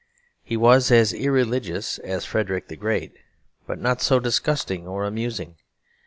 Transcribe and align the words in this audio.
He 0.41 0.57
was 0.57 0.89
as 0.89 1.13
irreligious 1.13 1.99
as 1.99 2.25
Frederick 2.25 2.69
the 2.69 2.75
Great, 2.75 3.13
but 3.67 3.77
not 3.79 4.01
so 4.01 4.19
disgusting 4.19 4.87
or 4.87 5.05
amusing. 5.05 5.57